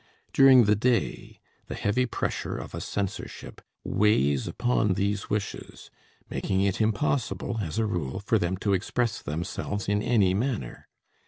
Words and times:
During 0.33 0.63
the 0.63 0.75
day 0.75 1.39
the 1.67 1.75
heavy 1.75 2.07
pressure 2.07 2.57
of 2.57 2.73
a 2.73 2.81
censorship 2.81 3.61
weighs 3.83 4.47
upon 4.47 4.95
these 4.95 5.29
wishes, 5.29 5.91
making 6.27 6.61
it 6.61 6.81
impossible, 6.81 7.59
as 7.61 7.77
a 7.77 7.85
rule, 7.85 8.19
for 8.19 8.39
them 8.39 8.57
to 8.65 8.73
express 8.73 9.21
themselves 9.21 9.87
in 9.87 10.01
any 10.01 10.33
manner. 10.33 10.87